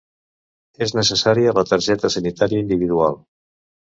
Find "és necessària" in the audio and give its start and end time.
0.85-1.53